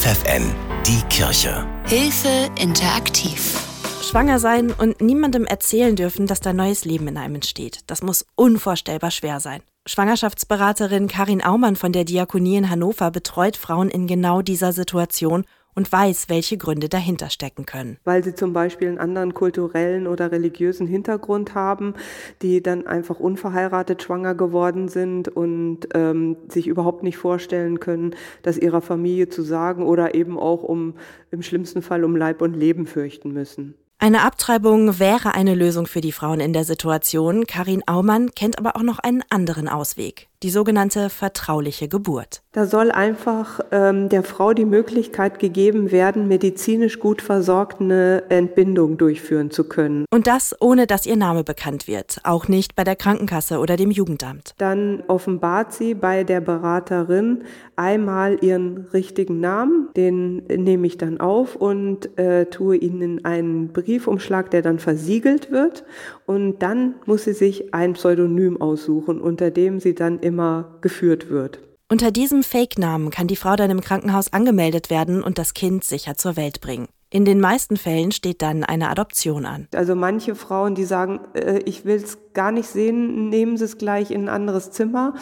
FFN, 0.00 0.54
die 0.86 1.02
Kirche. 1.08 1.66
Hilfe 1.88 2.48
interaktiv. 2.62 3.58
Schwanger 4.00 4.38
sein 4.38 4.70
und 4.70 5.00
niemandem 5.00 5.44
erzählen 5.44 5.96
dürfen, 5.96 6.28
dass 6.28 6.38
da 6.38 6.52
neues 6.52 6.84
Leben 6.84 7.08
in 7.08 7.16
einem 7.16 7.34
entsteht. 7.34 7.80
Das 7.88 8.00
muss 8.00 8.24
unvorstellbar 8.36 9.10
schwer 9.10 9.40
sein. 9.40 9.60
Schwangerschaftsberaterin 9.86 11.08
Karin 11.08 11.42
Aumann 11.42 11.74
von 11.74 11.90
der 11.90 12.04
Diakonie 12.04 12.58
in 12.58 12.70
Hannover 12.70 13.10
betreut 13.10 13.56
Frauen 13.56 13.90
in 13.90 14.06
genau 14.06 14.40
dieser 14.40 14.72
Situation 14.72 15.44
und 15.78 15.92
weiß, 15.92 16.28
welche 16.28 16.58
Gründe 16.58 16.88
dahinter 16.88 17.30
stecken 17.30 17.64
können. 17.64 17.98
Weil 18.02 18.24
sie 18.24 18.34
zum 18.34 18.52
Beispiel 18.52 18.88
einen 18.88 18.98
anderen 18.98 19.32
kulturellen 19.32 20.08
oder 20.08 20.32
religiösen 20.32 20.88
Hintergrund 20.88 21.54
haben, 21.54 21.94
die 22.42 22.60
dann 22.60 22.88
einfach 22.88 23.20
unverheiratet 23.20 24.02
schwanger 24.02 24.34
geworden 24.34 24.88
sind 24.88 25.28
und 25.28 25.86
ähm, 25.94 26.36
sich 26.48 26.66
überhaupt 26.66 27.04
nicht 27.04 27.16
vorstellen 27.16 27.78
können, 27.78 28.16
das 28.42 28.58
ihrer 28.58 28.80
Familie 28.80 29.28
zu 29.28 29.42
sagen 29.42 29.86
oder 29.86 30.16
eben 30.16 30.36
auch 30.36 30.64
um 30.64 30.94
im 31.30 31.42
schlimmsten 31.42 31.80
Fall 31.80 32.02
um 32.02 32.16
Leib 32.16 32.42
und 32.42 32.54
Leben 32.54 32.86
fürchten 32.86 33.32
müssen. 33.32 33.74
Eine 34.00 34.22
Abtreibung 34.22 34.98
wäre 34.98 35.34
eine 35.34 35.54
Lösung 35.54 35.86
für 35.86 36.00
die 36.00 36.12
Frauen 36.12 36.40
in 36.40 36.52
der 36.52 36.64
Situation. 36.64 37.46
Karin 37.46 37.82
Aumann 37.86 38.32
kennt 38.32 38.58
aber 38.58 38.74
auch 38.74 38.82
noch 38.82 38.98
einen 38.98 39.22
anderen 39.30 39.68
Ausweg 39.68 40.28
die 40.42 40.50
sogenannte 40.50 41.10
vertrauliche 41.10 41.88
Geburt. 41.88 42.42
Da 42.52 42.64
soll 42.64 42.90
einfach 42.90 43.60
ähm, 43.72 44.08
der 44.08 44.22
Frau 44.22 44.54
die 44.54 44.64
Möglichkeit 44.64 45.38
gegeben 45.38 45.92
werden, 45.92 46.28
medizinisch 46.28 46.98
gut 46.98 47.20
versorgt 47.20 47.82
eine 47.82 48.22
Entbindung 48.30 48.96
durchführen 48.96 49.50
zu 49.50 49.64
können. 49.64 50.06
Und 50.10 50.26
das 50.26 50.56
ohne 50.58 50.86
dass 50.86 51.04
ihr 51.04 51.16
Name 51.16 51.44
bekannt 51.44 51.86
wird, 51.86 52.20
auch 52.24 52.48
nicht 52.48 52.74
bei 52.74 52.84
der 52.84 52.96
Krankenkasse 52.96 53.58
oder 53.58 53.76
dem 53.76 53.90
Jugendamt. 53.90 54.54
Dann 54.56 55.02
offenbart 55.08 55.74
sie 55.74 55.92
bei 55.92 56.24
der 56.24 56.40
Beraterin 56.40 57.44
einmal 57.76 58.42
ihren 58.42 58.86
richtigen 58.94 59.40
Namen, 59.40 59.90
den 59.94 60.36
nehme 60.46 60.86
ich 60.86 60.96
dann 60.96 61.20
auf 61.20 61.54
und 61.54 62.18
äh, 62.18 62.46
tue 62.46 62.78
ihn 62.78 63.02
in 63.02 63.24
einen 63.26 63.74
Briefumschlag, 63.74 64.50
der 64.50 64.62
dann 64.62 64.78
versiegelt 64.78 65.50
wird. 65.50 65.84
Und 66.24 66.62
dann 66.62 66.94
muss 67.04 67.24
sie 67.24 67.34
sich 67.34 67.74
ein 67.74 67.92
Pseudonym 67.92 68.58
aussuchen, 68.58 69.20
unter 69.20 69.50
dem 69.50 69.80
sie 69.80 69.94
dann 69.94 70.18
immer 70.20 70.78
geführt 70.80 71.28
wird. 71.28 71.67
Unter 71.90 72.10
diesem 72.10 72.42
Fake-Namen 72.42 73.08
kann 73.08 73.28
die 73.28 73.36
Frau 73.36 73.56
dann 73.56 73.70
im 73.70 73.80
Krankenhaus 73.80 74.30
angemeldet 74.30 74.90
werden 74.90 75.22
und 75.22 75.38
das 75.38 75.54
Kind 75.54 75.84
sicher 75.84 76.18
zur 76.18 76.36
Welt 76.36 76.60
bringen. 76.60 76.86
In 77.08 77.24
den 77.24 77.40
meisten 77.40 77.78
Fällen 77.78 78.12
steht 78.12 78.42
dann 78.42 78.62
eine 78.62 78.90
Adoption 78.90 79.46
an. 79.46 79.68
Also 79.74 79.94
manche 79.94 80.34
Frauen, 80.34 80.74
die 80.74 80.84
sagen, 80.84 81.20
äh, 81.32 81.60
ich 81.64 81.86
will 81.86 81.96
es 81.96 82.18
gar 82.34 82.52
nicht 82.52 82.68
sehen, 82.68 83.30
nehmen 83.30 83.56
sie 83.56 83.64
es 83.64 83.78
gleich 83.78 84.10
in 84.10 84.24
ein 84.24 84.28
anderes 84.28 84.70
Zimmer. 84.70 85.14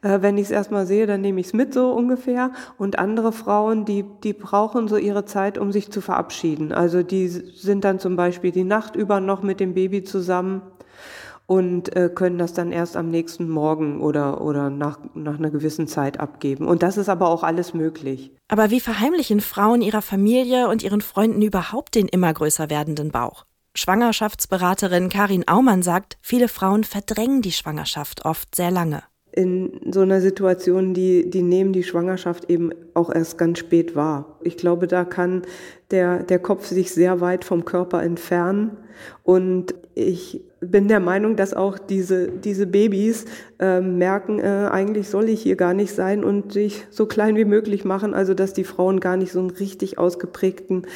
Äh, 0.00 0.22
wenn 0.22 0.38
ich 0.38 0.44
es 0.44 0.50
erstmal 0.50 0.86
sehe, 0.86 1.06
dann 1.06 1.20
nehme 1.20 1.40
ich 1.40 1.48
es 1.48 1.52
mit 1.52 1.74
so 1.74 1.92
ungefähr. 1.92 2.52
Und 2.78 2.98
andere 2.98 3.30
Frauen, 3.30 3.84
die, 3.84 4.06
die 4.22 4.32
brauchen 4.32 4.88
so 4.88 4.96
ihre 4.96 5.26
Zeit, 5.26 5.58
um 5.58 5.72
sich 5.72 5.90
zu 5.90 6.00
verabschieden. 6.00 6.72
Also 6.72 7.02
die 7.02 7.28
sind 7.28 7.84
dann 7.84 7.98
zum 7.98 8.16
Beispiel 8.16 8.50
die 8.50 8.64
Nacht 8.64 8.96
über 8.96 9.20
noch 9.20 9.42
mit 9.42 9.60
dem 9.60 9.74
Baby 9.74 10.04
zusammen 10.04 10.62
und 11.46 11.94
äh, 11.94 12.10
können 12.14 12.38
das 12.38 12.54
dann 12.54 12.72
erst 12.72 12.96
am 12.96 13.10
nächsten 13.10 13.48
Morgen 13.48 14.00
oder, 14.00 14.40
oder 14.40 14.70
nach, 14.70 14.98
nach 15.14 15.38
einer 15.38 15.50
gewissen 15.50 15.86
Zeit 15.86 16.20
abgeben. 16.20 16.66
Und 16.66 16.82
das 16.82 16.96
ist 16.96 17.08
aber 17.08 17.28
auch 17.28 17.42
alles 17.42 17.74
möglich. 17.74 18.32
Aber 18.48 18.70
wie 18.70 18.80
verheimlichen 18.80 19.40
Frauen 19.40 19.82
ihrer 19.82 20.02
Familie 20.02 20.68
und 20.68 20.82
ihren 20.82 21.00
Freunden 21.00 21.42
überhaupt 21.42 21.94
den 21.94 22.08
immer 22.08 22.32
größer 22.32 22.70
werdenden 22.70 23.10
Bauch? 23.10 23.44
Schwangerschaftsberaterin 23.76 25.08
Karin 25.08 25.48
Aumann 25.48 25.82
sagt, 25.82 26.16
viele 26.22 26.48
Frauen 26.48 26.84
verdrängen 26.84 27.42
die 27.42 27.52
Schwangerschaft 27.52 28.24
oft 28.24 28.54
sehr 28.54 28.70
lange 28.70 29.02
in 29.36 29.92
so 29.92 30.02
einer 30.02 30.20
Situation, 30.20 30.94
die, 30.94 31.28
die 31.28 31.42
nehmen 31.42 31.72
die 31.72 31.82
Schwangerschaft 31.82 32.48
eben 32.48 32.70
auch 32.94 33.12
erst 33.12 33.36
ganz 33.36 33.58
spät 33.58 33.96
wahr. 33.96 34.38
Ich 34.42 34.56
glaube, 34.56 34.86
da 34.86 35.04
kann 35.04 35.42
der, 35.90 36.22
der 36.22 36.38
Kopf 36.38 36.68
sich 36.68 36.92
sehr 36.92 37.20
weit 37.20 37.44
vom 37.44 37.64
Körper 37.64 38.00
entfernen. 38.00 38.76
Und 39.24 39.74
ich 39.94 40.42
bin 40.60 40.88
der 40.88 41.00
Meinung, 41.00 41.36
dass 41.36 41.54
auch 41.54 41.78
diese, 41.78 42.28
diese 42.28 42.66
Babys 42.66 43.26
äh, 43.60 43.80
merken, 43.80 44.40
äh, 44.40 44.68
eigentlich 44.70 45.08
soll 45.08 45.28
ich 45.28 45.42
hier 45.42 45.56
gar 45.56 45.74
nicht 45.74 45.94
sein 45.94 46.24
und 46.24 46.52
sich 46.52 46.86
so 46.90 47.06
klein 47.06 47.36
wie 47.36 47.44
möglich 47.44 47.84
machen, 47.84 48.14
also 48.14 48.34
dass 48.34 48.54
die 48.54 48.64
Frauen 48.64 49.00
gar 49.00 49.16
nicht 49.16 49.32
so 49.32 49.40
einen 49.40 49.50
richtig 49.50 49.98
ausgeprägten 49.98 50.86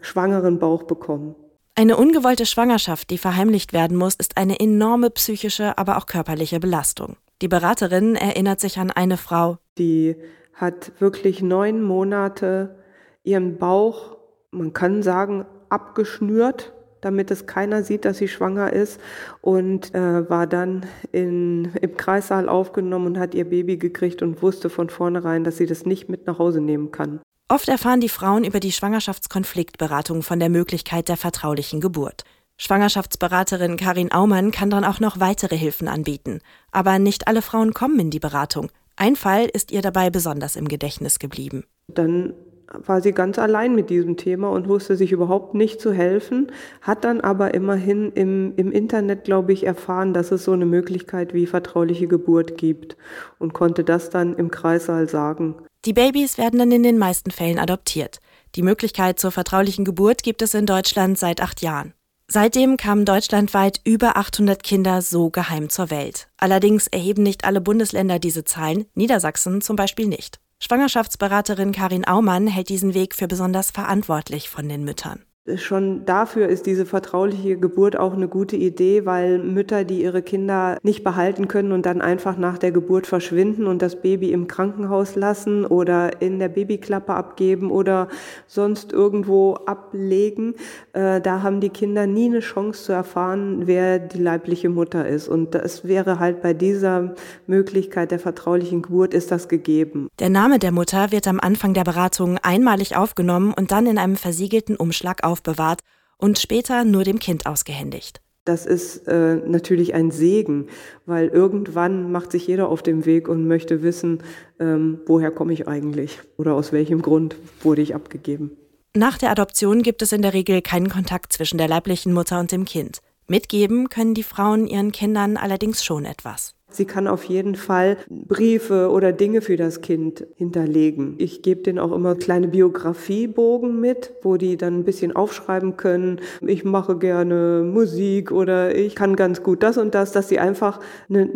schwangeren 0.00 0.58
Bauch 0.58 0.84
bekommen. 0.84 1.34
Eine 1.76 1.96
ungewollte 1.96 2.46
Schwangerschaft, 2.46 3.10
die 3.10 3.18
verheimlicht 3.18 3.72
werden 3.72 3.96
muss, 3.96 4.14
ist 4.16 4.36
eine 4.36 4.58
enorme 4.60 5.10
psychische, 5.10 5.78
aber 5.78 5.96
auch 5.96 6.06
körperliche 6.06 6.60
Belastung. 6.60 7.16
Die 7.42 7.48
Beraterin 7.48 8.16
erinnert 8.16 8.60
sich 8.60 8.78
an 8.78 8.90
eine 8.90 9.16
Frau. 9.16 9.58
Die 9.78 10.16
hat 10.52 10.92
wirklich 10.98 11.40
neun 11.40 11.82
Monate 11.82 12.76
ihren 13.22 13.56
Bauch, 13.56 14.18
man 14.50 14.72
kann 14.72 15.02
sagen, 15.02 15.46
abgeschnürt, 15.70 16.74
damit 17.00 17.30
es 17.30 17.46
keiner 17.46 17.82
sieht, 17.82 18.04
dass 18.04 18.18
sie 18.18 18.28
schwanger 18.28 18.72
ist 18.72 19.00
und 19.40 19.94
äh, 19.94 20.28
war 20.28 20.46
dann 20.46 20.86
in, 21.12 21.72
im 21.80 21.96
Kreissaal 21.96 22.48
aufgenommen 22.48 23.06
und 23.06 23.18
hat 23.18 23.34
ihr 23.34 23.48
Baby 23.48 23.76
gekriegt 23.76 24.22
und 24.22 24.42
wusste 24.42 24.70
von 24.70 24.90
vornherein, 24.90 25.44
dass 25.44 25.56
sie 25.56 25.66
das 25.66 25.86
nicht 25.86 26.08
mit 26.08 26.26
nach 26.26 26.38
Hause 26.38 26.60
nehmen 26.60 26.90
kann. 26.90 27.20
Oft 27.48 27.68
erfahren 27.68 28.00
die 28.00 28.08
Frauen 28.08 28.44
über 28.44 28.60
die 28.60 28.72
Schwangerschaftskonfliktberatung 28.72 30.22
von 30.22 30.38
der 30.38 30.50
Möglichkeit 30.50 31.08
der 31.08 31.16
vertraulichen 31.16 31.80
Geburt. 31.80 32.22
Schwangerschaftsberaterin 32.58 33.76
Karin 33.76 34.12
Aumann 34.12 34.50
kann 34.50 34.68
dann 34.70 34.84
auch 34.84 35.00
noch 35.00 35.18
weitere 35.18 35.56
Hilfen 35.56 35.88
anbieten. 35.88 36.40
Aber 36.70 36.98
nicht 36.98 37.26
alle 37.26 37.42
Frauen 37.42 37.72
kommen 37.72 37.98
in 37.98 38.10
die 38.10 38.20
Beratung. 38.20 38.70
Ein 38.96 39.16
Fall 39.16 39.46
ist 39.46 39.72
ihr 39.72 39.80
dabei 39.80 40.10
besonders 40.10 40.56
im 40.56 40.68
Gedächtnis 40.68 41.18
geblieben. 41.18 41.64
Dann 41.88 42.34
war 42.72 43.00
sie 43.00 43.12
ganz 43.12 43.38
allein 43.38 43.74
mit 43.74 43.90
diesem 43.90 44.16
Thema 44.16 44.50
und 44.50 44.68
wusste 44.68 44.96
sich 44.96 45.12
überhaupt 45.12 45.54
nicht 45.54 45.80
zu 45.80 45.92
helfen, 45.92 46.52
hat 46.80 47.04
dann 47.04 47.20
aber 47.20 47.54
immerhin 47.54 48.12
im, 48.12 48.54
im 48.56 48.70
Internet, 48.72 49.24
glaube 49.24 49.52
ich, 49.52 49.66
erfahren, 49.66 50.14
dass 50.14 50.30
es 50.30 50.44
so 50.44 50.52
eine 50.52 50.66
Möglichkeit 50.66 51.34
wie 51.34 51.46
vertrauliche 51.46 52.06
Geburt 52.06 52.56
gibt 52.56 52.96
und 53.38 53.52
konnte 53.52 53.84
das 53.84 54.10
dann 54.10 54.36
im 54.36 54.50
Kreissaal 54.50 55.08
sagen. 55.08 55.56
Die 55.84 55.92
Babys 55.92 56.38
werden 56.38 56.58
dann 56.58 56.72
in 56.72 56.82
den 56.82 56.98
meisten 56.98 57.30
Fällen 57.30 57.58
adoptiert. 57.58 58.20
Die 58.54 58.62
Möglichkeit 58.62 59.18
zur 59.18 59.30
vertraulichen 59.30 59.84
Geburt 59.84 60.22
gibt 60.22 60.42
es 60.42 60.54
in 60.54 60.66
Deutschland 60.66 61.18
seit 61.18 61.40
acht 61.40 61.62
Jahren. 61.62 61.94
Seitdem 62.28 62.76
kamen 62.76 63.04
deutschlandweit 63.04 63.80
über 63.84 64.16
800 64.16 64.62
Kinder 64.62 65.02
so 65.02 65.30
geheim 65.30 65.68
zur 65.68 65.90
Welt. 65.90 66.28
Allerdings 66.36 66.86
erheben 66.86 67.24
nicht 67.24 67.44
alle 67.44 67.60
Bundesländer 67.60 68.20
diese 68.20 68.44
Zahlen, 68.44 68.84
Niedersachsen 68.94 69.60
zum 69.60 69.74
Beispiel 69.74 70.06
nicht. 70.06 70.38
Schwangerschaftsberaterin 70.62 71.72
Karin 71.72 72.06
Aumann 72.06 72.46
hält 72.46 72.68
diesen 72.68 72.92
Weg 72.92 73.14
für 73.14 73.26
besonders 73.26 73.70
verantwortlich 73.70 74.50
von 74.50 74.68
den 74.68 74.84
Müttern. 74.84 75.24
Schon 75.56 76.04
dafür 76.04 76.48
ist 76.48 76.66
diese 76.66 76.86
vertrauliche 76.86 77.56
Geburt 77.56 77.98
auch 77.98 78.14
eine 78.14 78.28
gute 78.28 78.56
Idee, 78.56 79.06
weil 79.06 79.38
Mütter, 79.38 79.84
die 79.84 80.02
ihre 80.02 80.22
Kinder 80.22 80.78
nicht 80.82 81.04
behalten 81.04 81.48
können 81.48 81.72
und 81.72 81.86
dann 81.86 82.00
einfach 82.00 82.36
nach 82.36 82.58
der 82.58 82.72
Geburt 82.72 83.06
verschwinden 83.06 83.66
und 83.66 83.82
das 83.82 84.00
Baby 84.00 84.32
im 84.32 84.46
Krankenhaus 84.46 85.16
lassen 85.16 85.64
oder 85.64 86.20
in 86.20 86.38
der 86.38 86.48
Babyklappe 86.48 87.14
abgeben 87.14 87.70
oder 87.70 88.08
sonst 88.46 88.92
irgendwo 88.92 89.54
ablegen, 89.54 90.54
äh, 90.92 91.20
da 91.20 91.42
haben 91.42 91.60
die 91.60 91.70
Kinder 91.70 92.06
nie 92.06 92.26
eine 92.26 92.40
Chance 92.40 92.84
zu 92.84 92.92
erfahren, 92.92 93.66
wer 93.66 93.98
die 93.98 94.18
leibliche 94.18 94.68
Mutter 94.68 95.06
ist. 95.06 95.28
Und 95.28 95.54
das 95.54 95.84
wäre 95.84 96.18
halt 96.18 96.42
bei 96.42 96.54
dieser 96.54 97.14
Möglichkeit 97.46 98.10
der 98.10 98.18
vertraulichen 98.18 98.82
Geburt 98.82 99.14
ist 99.14 99.30
das 99.30 99.48
gegeben. 99.48 100.08
Der 100.18 100.30
Name 100.30 100.58
der 100.58 100.72
Mutter 100.72 101.12
wird 101.12 101.26
am 101.28 101.40
Anfang 101.40 101.74
der 101.74 101.84
Beratung 101.84 102.38
einmalig 102.42 102.96
aufgenommen 102.96 103.54
und 103.56 103.72
dann 103.72 103.86
in 103.86 103.98
einem 103.98 104.16
versiegelten 104.16 104.76
Umschlag 104.76 105.24
aufbewahrt 105.40 105.80
und 106.18 106.38
später 106.38 106.84
nur 106.84 107.04
dem 107.04 107.18
Kind 107.18 107.46
ausgehändigt. 107.46 108.20
Das 108.44 108.66
ist 108.66 109.06
äh, 109.06 109.36
natürlich 109.36 109.94
ein 109.94 110.10
Segen, 110.10 110.68
weil 111.06 111.28
irgendwann 111.28 112.10
macht 112.10 112.32
sich 112.32 112.46
jeder 112.46 112.68
auf 112.68 112.82
den 112.82 113.04
Weg 113.04 113.28
und 113.28 113.46
möchte 113.46 113.82
wissen, 113.82 114.22
ähm, 114.58 115.00
woher 115.06 115.30
komme 115.30 115.52
ich 115.52 115.68
eigentlich 115.68 116.18
oder 116.36 116.54
aus 116.54 116.72
welchem 116.72 117.02
Grund 117.02 117.36
wurde 117.62 117.82
ich 117.82 117.94
abgegeben. 117.94 118.56
Nach 118.96 119.18
der 119.18 119.30
Adoption 119.30 119.82
gibt 119.82 120.02
es 120.02 120.12
in 120.12 120.22
der 120.22 120.34
Regel 120.34 120.62
keinen 120.62 120.88
Kontakt 120.88 121.32
zwischen 121.32 121.58
der 121.58 121.68
leiblichen 121.68 122.12
Mutter 122.12 122.40
und 122.40 122.50
dem 122.50 122.64
Kind. 122.64 122.98
Mitgeben 123.28 123.88
können 123.88 124.14
die 124.14 124.24
Frauen 124.24 124.66
ihren 124.66 124.90
Kindern 124.90 125.36
allerdings 125.36 125.84
schon 125.84 126.04
etwas. 126.04 126.54
Sie 126.70 126.84
kann 126.84 127.06
auf 127.06 127.24
jeden 127.24 127.56
Fall 127.56 127.96
Briefe 128.08 128.90
oder 128.90 129.12
Dinge 129.12 129.40
für 129.40 129.56
das 129.56 129.80
Kind 129.80 130.26
hinterlegen. 130.36 131.16
Ich 131.18 131.42
gebe 131.42 131.62
denen 131.62 131.78
auch 131.78 131.92
immer 131.92 132.14
kleine 132.14 132.48
Biografiebogen 132.48 133.80
mit, 133.80 134.12
wo 134.22 134.36
die 134.36 134.56
dann 134.56 134.78
ein 134.78 134.84
bisschen 134.84 135.14
aufschreiben 135.14 135.76
können. 135.76 136.20
Ich 136.40 136.64
mache 136.64 136.96
gerne 136.96 137.62
Musik 137.64 138.30
oder 138.30 138.74
ich 138.74 138.94
kann 138.94 139.16
ganz 139.16 139.42
gut 139.42 139.62
das 139.62 139.78
und 139.78 139.94
das, 139.94 140.12
dass 140.12 140.28
sie 140.28 140.38
einfach 140.38 140.80
eine, 141.08 141.28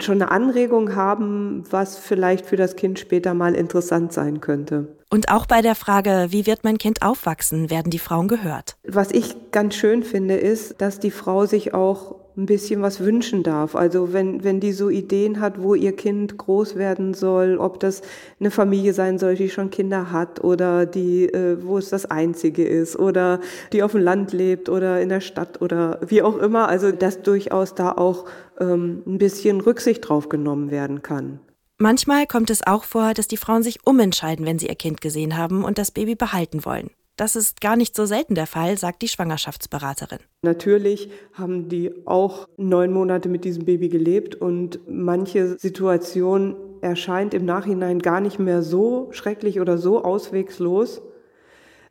schon 0.00 0.22
eine 0.22 0.30
Anregung 0.30 0.94
haben, 0.94 1.64
was 1.70 1.98
vielleicht 1.98 2.46
für 2.46 2.56
das 2.56 2.76
Kind 2.76 2.98
später 2.98 3.34
mal 3.34 3.54
interessant 3.54 4.12
sein 4.12 4.40
könnte. 4.40 4.96
Und 5.08 5.30
auch 5.30 5.46
bei 5.46 5.62
der 5.62 5.76
Frage, 5.76 6.26
wie 6.30 6.46
wird 6.46 6.64
mein 6.64 6.78
Kind 6.78 7.02
aufwachsen, 7.02 7.70
werden 7.70 7.90
die 7.90 7.98
Frauen 7.98 8.26
gehört. 8.26 8.76
Was 8.86 9.12
ich 9.12 9.36
ganz 9.52 9.76
schön 9.76 10.02
finde, 10.02 10.36
ist, 10.36 10.80
dass 10.80 10.98
die 10.98 11.12
Frau 11.12 11.46
sich 11.46 11.74
auch 11.74 12.25
ein 12.36 12.46
bisschen 12.46 12.82
was 12.82 13.00
wünschen 13.00 13.42
darf. 13.42 13.74
Also 13.74 14.12
wenn, 14.12 14.44
wenn 14.44 14.60
die 14.60 14.72
so 14.72 14.90
Ideen 14.90 15.40
hat, 15.40 15.60
wo 15.62 15.74
ihr 15.74 15.96
Kind 15.96 16.36
groß 16.36 16.76
werden 16.76 17.14
soll, 17.14 17.56
ob 17.58 17.80
das 17.80 18.02
eine 18.38 18.50
Familie 18.50 18.92
sein 18.92 19.18
soll, 19.18 19.36
die 19.36 19.48
schon 19.48 19.70
Kinder 19.70 20.10
hat 20.12 20.44
oder 20.44 20.84
die, 20.86 21.24
äh, 21.24 21.56
wo 21.62 21.78
es 21.78 21.88
das 21.88 22.06
einzige 22.06 22.64
ist 22.64 22.98
oder 22.98 23.40
die 23.72 23.82
auf 23.82 23.92
dem 23.92 24.02
Land 24.02 24.32
lebt 24.32 24.68
oder 24.68 25.00
in 25.00 25.08
der 25.08 25.20
Stadt 25.20 25.62
oder 25.62 26.00
wie 26.06 26.22
auch 26.22 26.36
immer. 26.36 26.68
Also 26.68 26.92
dass 26.92 27.22
durchaus 27.22 27.74
da 27.74 27.92
auch 27.92 28.26
ähm, 28.60 29.02
ein 29.06 29.18
bisschen 29.18 29.60
Rücksicht 29.60 30.08
drauf 30.08 30.28
genommen 30.28 30.70
werden 30.70 31.02
kann. 31.02 31.40
Manchmal 31.78 32.26
kommt 32.26 32.50
es 32.50 32.66
auch 32.66 32.84
vor, 32.84 33.12
dass 33.12 33.28
die 33.28 33.36
Frauen 33.36 33.62
sich 33.62 33.78
umentscheiden, 33.84 34.46
wenn 34.46 34.58
sie 34.58 34.66
ihr 34.66 34.74
Kind 34.76 35.00
gesehen 35.00 35.36
haben 35.36 35.62
und 35.64 35.76
das 35.78 35.90
Baby 35.90 36.14
behalten 36.14 36.64
wollen. 36.64 36.90
Das 37.16 37.34
ist 37.34 37.62
gar 37.62 37.76
nicht 37.76 37.96
so 37.96 38.04
selten 38.04 38.34
der 38.34 38.46
Fall, 38.46 38.76
sagt 38.76 39.00
die 39.00 39.08
Schwangerschaftsberaterin. 39.08 40.18
Natürlich 40.42 41.10
haben 41.32 41.68
die 41.68 42.06
auch 42.06 42.46
neun 42.58 42.92
Monate 42.92 43.30
mit 43.30 43.44
diesem 43.44 43.64
Baby 43.64 43.88
gelebt 43.88 44.34
und 44.34 44.80
manche 44.86 45.58
Situation 45.58 46.56
erscheint 46.82 47.32
im 47.32 47.46
Nachhinein 47.46 48.00
gar 48.00 48.20
nicht 48.20 48.38
mehr 48.38 48.62
so 48.62 49.08
schrecklich 49.12 49.60
oder 49.60 49.78
so 49.78 50.04
auswegslos, 50.04 51.00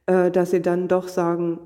äh, 0.06 0.30
dass 0.30 0.52
sie 0.52 0.62
dann 0.62 0.88
doch 0.88 1.08
sagen, 1.08 1.60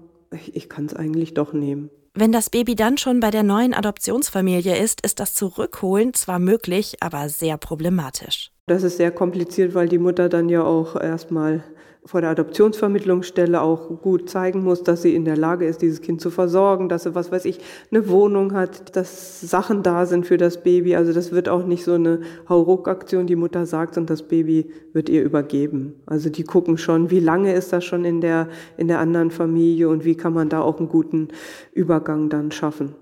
ich 0.53 0.69
kann 0.69 0.85
es 0.85 0.95
eigentlich 0.95 1.33
doch 1.33 1.51
nehmen. 1.51 1.89
Wenn 2.13 2.31
das 2.31 2.49
Baby 2.49 2.75
dann 2.75 2.97
schon 2.97 3.19
bei 3.19 3.29
der 3.29 3.43
neuen 3.43 3.73
Adoptionsfamilie 3.73 4.77
ist, 4.77 5.01
ist 5.01 5.19
das 5.19 5.33
Zurückholen 5.33 6.13
zwar 6.13 6.39
möglich, 6.39 6.97
aber 7.01 7.29
sehr 7.29 7.57
problematisch. 7.57 8.51
Das 8.69 8.83
ist 8.83 8.97
sehr 8.97 9.09
kompliziert, 9.09 9.73
weil 9.73 9.87
die 9.87 9.97
Mutter 9.97 10.29
dann 10.29 10.47
ja 10.47 10.63
auch 10.63 10.95
erstmal 10.95 11.63
vor 12.05 12.21
der 12.21 12.29
Adoptionsvermittlungsstelle 12.29 13.59
auch 13.59 13.99
gut 14.03 14.29
zeigen 14.29 14.63
muss, 14.63 14.83
dass 14.83 15.01
sie 15.01 15.15
in 15.15 15.25
der 15.25 15.37
Lage 15.37 15.65
ist, 15.65 15.81
dieses 15.81 16.01
Kind 16.01 16.21
zu 16.21 16.29
versorgen, 16.29 16.87
dass 16.87 17.01
sie, 17.01 17.15
was 17.15 17.31
weiß 17.31 17.45
ich, 17.45 17.59
eine 17.89 18.07
Wohnung 18.09 18.53
hat, 18.53 18.95
dass 18.95 19.41
Sachen 19.41 19.81
da 19.81 20.05
sind 20.05 20.27
für 20.27 20.37
das 20.37 20.61
Baby. 20.61 20.95
Also 20.95 21.13
das 21.13 21.31
wird 21.31 21.49
auch 21.49 21.65
nicht 21.65 21.83
so 21.83 21.93
eine 21.93 22.19
Hauruck-Aktion, 22.47 23.25
die 23.25 23.35
Mutter 23.35 23.65
sagt 23.65 23.97
und 23.97 24.07
das 24.07 24.21
Baby 24.21 24.69
wird 24.93 25.09
ihr 25.09 25.23
übergeben. 25.23 25.95
Also 26.05 26.29
die 26.29 26.43
gucken 26.43 26.77
schon, 26.77 27.09
wie 27.09 27.19
lange 27.19 27.55
ist 27.55 27.73
das 27.73 27.83
schon 27.83 28.05
in 28.05 28.21
der, 28.21 28.49
in 28.77 28.87
der 28.87 28.99
anderen 28.99 29.31
Familie 29.31 29.89
und 29.89 30.05
wie 30.05 30.15
kann 30.15 30.33
man 30.33 30.47
da 30.47 30.61
auch 30.61 30.77
einen 30.77 30.89
guten 30.89 31.29
Übergang 31.73 32.29
dann 32.29 32.51
schaffen. 32.51 32.93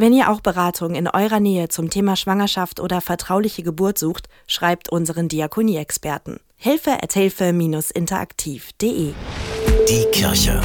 Wenn 0.00 0.12
ihr 0.12 0.30
auch 0.30 0.40
Beratung 0.40 0.94
in 0.94 1.08
eurer 1.08 1.40
Nähe 1.40 1.68
zum 1.70 1.90
Thema 1.90 2.14
Schwangerschaft 2.14 2.78
oder 2.78 3.00
vertrauliche 3.00 3.64
Geburt 3.64 3.98
sucht, 3.98 4.28
schreibt 4.46 4.90
unseren 4.90 5.26
Diakonie-Experten. 5.26 6.38
Hilfe 6.56 7.02
at 7.02 7.14
hilfe-interaktiv.de 7.14 9.12
Die 9.88 10.04
Kirche 10.12 10.60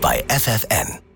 bei 0.00 0.24
FFN. 0.28 1.09